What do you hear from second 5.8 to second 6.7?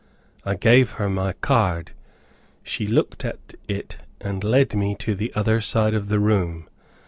of the room.